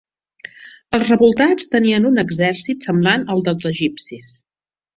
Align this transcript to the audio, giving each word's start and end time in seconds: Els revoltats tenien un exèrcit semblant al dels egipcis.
Els 0.97 1.05
revoltats 1.11 1.67
tenien 1.75 2.07
un 2.11 2.17
exèrcit 2.23 2.89
semblant 2.89 3.27
al 3.35 3.45
dels 3.51 3.69
egipcis. 3.73 4.35